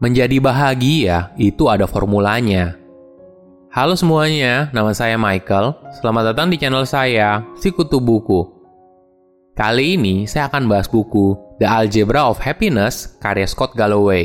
[0.00, 2.72] Menjadi bahagia itu ada formulanya.
[3.68, 5.76] Halo semuanya, nama saya Michael.
[6.00, 8.48] Selamat datang di channel saya, Sikutu Buku.
[9.52, 14.24] Kali ini saya akan bahas buku The Algebra of Happiness karya Scott Galloway.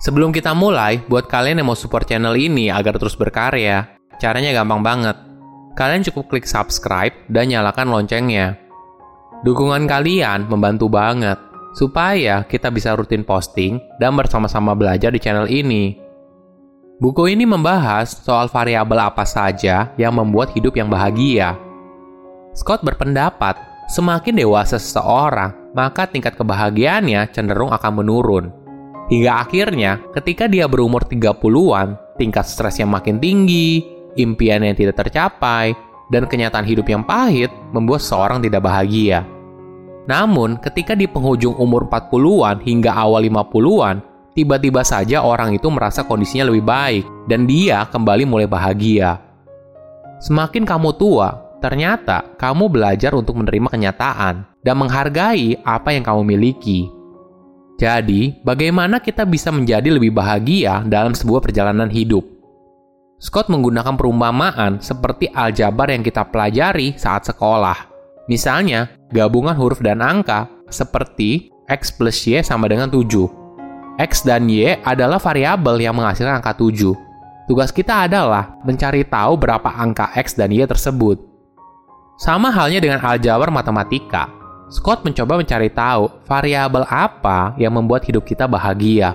[0.00, 4.80] Sebelum kita mulai, buat kalian yang mau support channel ini agar terus berkarya, caranya gampang
[4.80, 5.20] banget.
[5.76, 8.56] Kalian cukup klik subscribe dan nyalakan loncengnya.
[9.44, 15.96] Dukungan kalian membantu banget supaya kita bisa rutin posting dan bersama-sama belajar di channel ini.
[17.02, 21.58] Buku ini membahas soal variabel apa saja yang membuat hidup yang bahagia.
[22.54, 23.58] Scott berpendapat,
[23.90, 28.44] semakin dewasa seseorang, maka tingkat kebahagiaannya cenderung akan menurun.
[29.10, 33.82] Hingga akhirnya, ketika dia berumur 30-an, tingkat stresnya makin tinggi,
[34.14, 35.74] impian yang tidak tercapai,
[36.12, 39.24] dan kenyataan hidup yang pahit membuat seseorang tidak bahagia.
[40.06, 44.02] Namun, ketika di penghujung umur 40-an hingga awal 50-an,
[44.34, 49.22] tiba-tiba saja orang itu merasa kondisinya lebih baik dan dia kembali mulai bahagia.
[50.22, 56.90] Semakin kamu tua, ternyata kamu belajar untuk menerima kenyataan dan menghargai apa yang kamu miliki.
[57.78, 62.22] Jadi, bagaimana kita bisa menjadi lebih bahagia dalam sebuah perjalanan hidup?
[63.22, 67.90] Scott menggunakan perumpamaan seperti aljabar yang kita pelajari saat sekolah.
[68.30, 73.06] Misalnya, gabungan huruf dan angka seperti X plus Y sama dengan 7.
[74.00, 76.96] X dan Y adalah variabel yang menghasilkan angka 7.
[77.46, 81.20] Tugas kita adalah mencari tahu berapa angka X dan Y tersebut.
[82.16, 84.32] Sama halnya dengan aljabar matematika.
[84.72, 89.12] Scott mencoba mencari tahu variabel apa yang membuat hidup kita bahagia.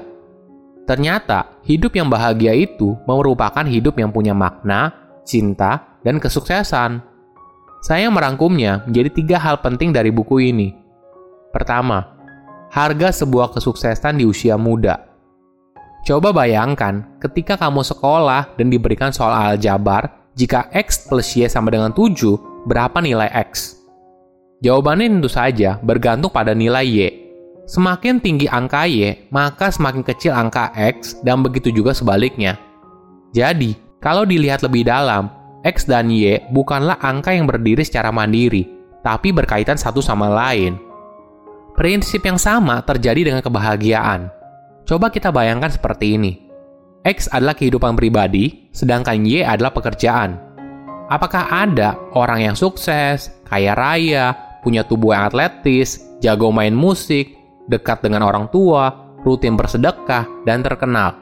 [0.85, 4.93] Ternyata, hidup yang bahagia itu merupakan hidup yang punya makna,
[5.25, 7.03] cinta, dan kesuksesan.
[7.81, 10.73] Saya merangkumnya menjadi tiga hal penting dari buku ini.
[11.53, 12.03] Pertama,
[12.73, 15.07] harga sebuah kesuksesan di usia muda.
[16.07, 21.91] Coba bayangkan ketika kamu sekolah dan diberikan soal aljabar, jika X plus Y sama dengan
[21.91, 23.77] 7, berapa nilai X?
[24.61, 26.97] Jawabannya tentu saja bergantung pada nilai Y.
[27.67, 32.55] Semakin tinggi angka Y, maka semakin kecil angka X dan begitu juga sebaliknya.
[33.35, 35.27] Jadi, kalau dilihat lebih dalam,
[35.67, 38.63] X dan Y bukanlah angka yang berdiri secara mandiri,
[39.03, 40.79] tapi berkaitan satu sama lain.
[41.75, 44.31] Prinsip yang sama terjadi dengan kebahagiaan.
[44.87, 46.31] Coba kita bayangkan seperti ini.
[47.03, 50.39] X adalah kehidupan pribadi, sedangkan Y adalah pekerjaan.
[51.11, 54.31] Apakah ada orang yang sukses, kaya raya,
[54.63, 57.35] punya tubuh yang atletis, jago main musik,
[57.67, 61.15] dekat dengan orang tua, rutin bersedekah, dan terkenal?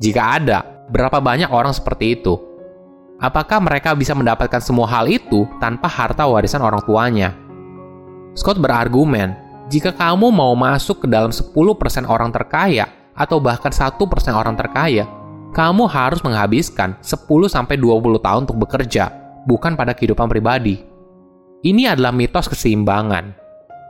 [0.00, 0.58] Jika ada,
[0.92, 2.53] berapa banyak orang seperti itu?
[3.24, 7.32] Apakah mereka bisa mendapatkan semua hal itu tanpa harta warisan orang tuanya?
[8.36, 9.32] Scott berargumen,
[9.72, 11.48] jika kamu mau masuk ke dalam 10%
[12.04, 12.84] orang terkaya
[13.16, 13.96] atau bahkan 1%
[14.36, 15.08] orang terkaya,
[15.56, 17.80] kamu harus menghabiskan 10-20
[18.20, 19.08] tahun untuk bekerja,
[19.48, 20.84] bukan pada kehidupan pribadi.
[21.64, 23.40] Ini adalah mitos keseimbangan.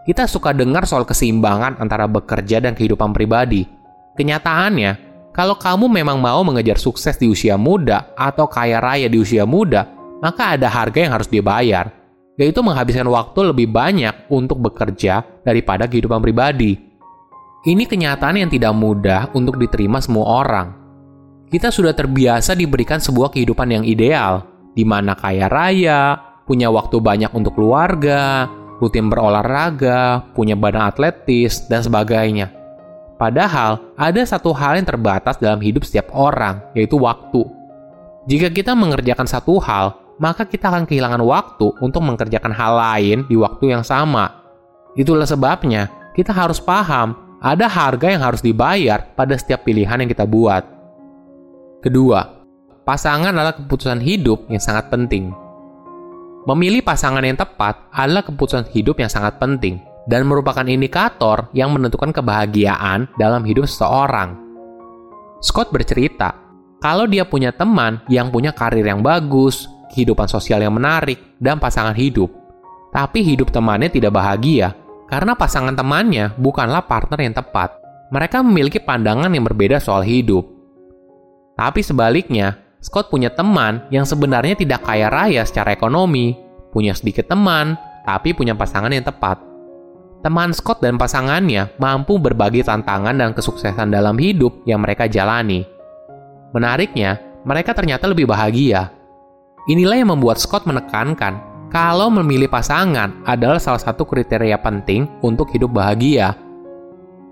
[0.06, 3.66] Kita suka dengar soal keseimbangan antara bekerja dan kehidupan pribadi.
[4.14, 5.03] Kenyataannya,
[5.34, 9.90] kalau kamu memang mau mengejar sukses di usia muda atau kaya raya di usia muda,
[10.22, 11.90] maka ada harga yang harus dibayar,
[12.38, 16.78] yaitu menghabiskan waktu lebih banyak untuk bekerja daripada kehidupan pribadi.
[17.66, 20.68] Ini kenyataan yang tidak mudah untuk diterima semua orang.
[21.50, 26.14] Kita sudah terbiasa diberikan sebuah kehidupan yang ideal, di mana kaya raya,
[26.46, 28.46] punya waktu banyak untuk keluarga,
[28.78, 32.63] rutin berolahraga, punya badan atletis, dan sebagainya.
[33.14, 37.46] Padahal, ada satu hal yang terbatas dalam hidup setiap orang, yaitu waktu.
[38.26, 43.38] Jika kita mengerjakan satu hal, maka kita akan kehilangan waktu untuk mengerjakan hal lain di
[43.38, 44.42] waktu yang sama.
[44.98, 50.26] Itulah sebabnya kita harus paham ada harga yang harus dibayar pada setiap pilihan yang kita
[50.26, 50.64] buat.
[51.84, 52.24] Kedua,
[52.82, 55.30] pasangan adalah keputusan hidup yang sangat penting.
[56.48, 62.12] Memilih pasangan yang tepat adalah keputusan hidup yang sangat penting dan merupakan indikator yang menentukan
[62.12, 64.36] kebahagiaan dalam hidup seseorang.
[65.40, 66.32] Scott bercerita,
[66.80, 71.96] kalau dia punya teman yang punya karir yang bagus, kehidupan sosial yang menarik, dan pasangan
[71.96, 72.28] hidup,
[72.92, 74.76] tapi hidup temannya tidak bahagia
[75.08, 77.76] karena pasangan temannya bukanlah partner yang tepat.
[78.12, 80.44] Mereka memiliki pandangan yang berbeda soal hidup.
[81.56, 86.36] Tapi sebaliknya, Scott punya teman yang sebenarnya tidak kaya raya secara ekonomi,
[86.68, 89.53] punya sedikit teman, tapi punya pasangan yang tepat
[90.24, 95.68] teman Scott dan pasangannya mampu berbagi tantangan dan kesuksesan dalam hidup yang mereka jalani.
[96.56, 98.88] Menariknya, mereka ternyata lebih bahagia.
[99.68, 105.76] Inilah yang membuat Scott menekankan kalau memilih pasangan adalah salah satu kriteria penting untuk hidup
[105.76, 106.32] bahagia.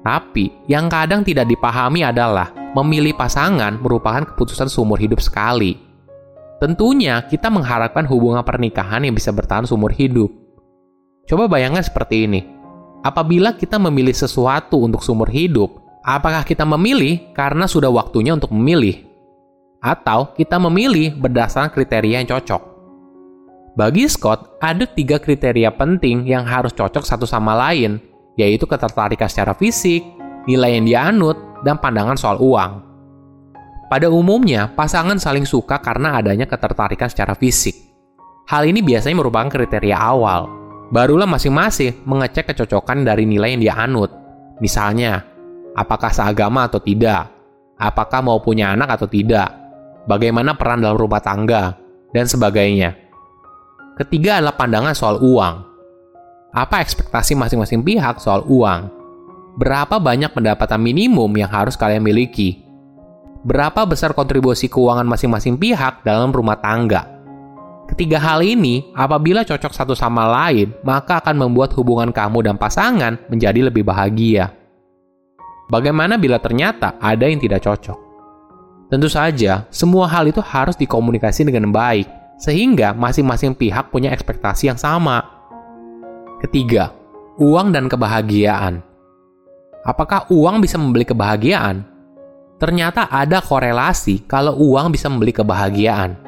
[0.05, 5.81] Tapi, yang kadang tidak dipahami adalah memilih pasangan merupakan keputusan seumur hidup sekali.
[6.61, 10.29] Tentunya, kita mengharapkan hubungan pernikahan yang bisa bertahan seumur hidup.
[11.25, 12.62] Coba bayangkan seperti ini.
[13.03, 19.03] Apabila kita memilih sesuatu untuk seumur hidup, apakah kita memilih karena sudah waktunya untuk memilih?
[19.83, 22.63] Atau kita memilih berdasarkan kriteria yang cocok?
[23.75, 27.99] Bagi Scott, ada tiga kriteria penting yang harus cocok satu sama lain,
[28.39, 30.07] yaitu ketertarikan secara fisik,
[30.47, 31.35] nilai yang dianut,
[31.67, 32.87] dan pandangan soal uang.
[33.91, 37.75] Pada umumnya, pasangan saling suka karena adanya ketertarikan secara fisik.
[38.47, 40.62] Hal ini biasanya merupakan kriteria awal.
[40.93, 44.13] Barulah masing-masing mengecek kecocokan dari nilai yang dianut.
[44.61, 45.25] Misalnya,
[45.73, 47.33] apakah seagama atau tidak,
[47.81, 49.49] apakah mau punya anak atau tidak,
[50.05, 51.81] bagaimana peran dalam rumah tangga,
[52.13, 52.93] dan sebagainya.
[53.97, 55.55] Ketiga adalah pandangan soal uang.
[56.53, 58.93] Apa ekspektasi masing-masing pihak soal uang?
[59.57, 62.61] Berapa banyak pendapatan minimum yang harus kalian miliki?
[63.45, 67.12] Berapa besar kontribusi keuangan masing-masing pihak dalam rumah tangga?
[67.93, 73.21] Ketiga hal ini, apabila cocok satu sama lain, maka akan membuat hubungan kamu dan pasangan
[73.29, 74.49] menjadi lebih bahagia.
[75.69, 78.01] Bagaimana bila ternyata ada yang tidak cocok?
[78.89, 82.09] Tentu saja, semua hal itu harus dikomunikasi dengan baik
[82.41, 85.29] sehingga masing-masing pihak punya ekspektasi yang sama.
[86.41, 86.97] Ketiga,
[87.37, 88.81] uang dan kebahagiaan.
[89.85, 91.85] Apakah uang bisa membeli kebahagiaan?
[92.57, 96.22] Ternyata ada korelasi kalau uang bisa membeli kebahagiaan.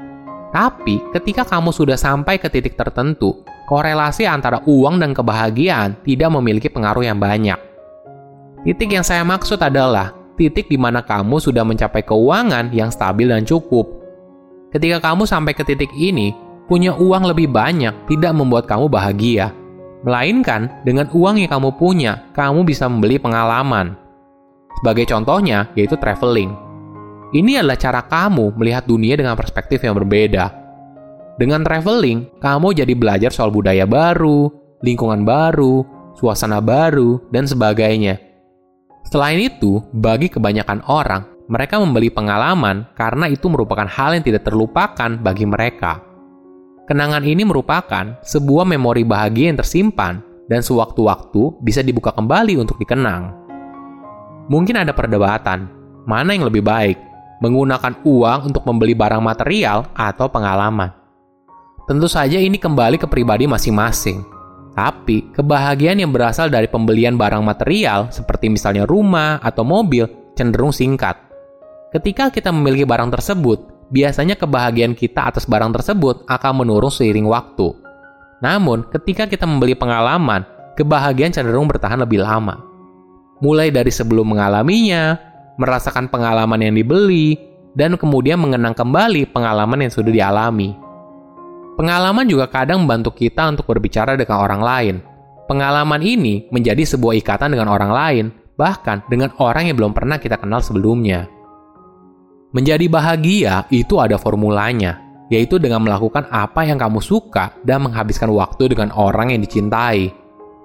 [0.54, 6.70] Tapi ketika kamu sudah sampai ke titik tertentu, korelasi antara uang dan kebahagiaan tidak memiliki
[6.70, 7.58] pengaruh yang banyak.
[8.62, 13.42] Titik yang saya maksud adalah titik di mana kamu sudah mencapai keuangan yang stabil dan
[13.42, 14.04] cukup,
[14.74, 16.34] Ketika kamu sampai ke titik ini,
[16.66, 19.54] punya uang lebih banyak tidak membuat kamu bahagia.
[20.02, 23.94] Melainkan, dengan uang yang kamu punya, kamu bisa membeli pengalaman.
[24.82, 26.50] Sebagai contohnya, yaitu traveling.
[27.34, 30.54] Ini adalah cara kamu melihat dunia dengan perspektif yang berbeda.
[31.34, 34.46] Dengan traveling, kamu jadi belajar soal budaya baru,
[34.86, 35.82] lingkungan baru,
[36.14, 38.22] suasana baru, dan sebagainya.
[39.10, 45.10] Selain itu, bagi kebanyakan orang, mereka membeli pengalaman karena itu merupakan hal yang tidak terlupakan
[45.18, 46.00] bagi mereka.
[46.86, 53.34] Kenangan ini merupakan sebuah memori bahagia yang tersimpan dan sewaktu-waktu bisa dibuka kembali untuk dikenang.
[54.46, 55.66] Mungkin ada perdebatan,
[56.04, 60.90] mana yang lebih baik, menggunakan uang untuk membeli barang material atau pengalaman.
[61.84, 64.24] Tentu saja ini kembali ke pribadi masing-masing.
[64.74, 71.14] Tapi, kebahagiaan yang berasal dari pembelian barang material seperti misalnya rumah atau mobil cenderung singkat.
[71.94, 77.70] Ketika kita memiliki barang tersebut, biasanya kebahagiaan kita atas barang tersebut akan menurun seiring waktu.
[78.42, 80.42] Namun, ketika kita membeli pengalaman,
[80.74, 82.58] kebahagiaan cenderung bertahan lebih lama.
[83.38, 85.14] Mulai dari sebelum mengalaminya,
[85.60, 87.38] merasakan pengalaman yang dibeli,
[87.74, 90.74] dan kemudian mengenang kembali pengalaman yang sudah dialami.
[91.74, 94.96] Pengalaman juga kadang membantu kita untuk berbicara dengan orang lain.
[95.50, 98.24] Pengalaman ini menjadi sebuah ikatan dengan orang lain,
[98.54, 101.26] bahkan dengan orang yang belum pernah kita kenal sebelumnya.
[102.54, 108.70] Menjadi bahagia itu ada formulanya, yaitu dengan melakukan apa yang kamu suka dan menghabiskan waktu
[108.70, 110.14] dengan orang yang dicintai.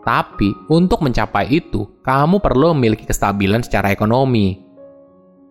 [0.06, 4.69] Tapi, untuk mencapai itu, kamu perlu memiliki kestabilan secara ekonomi.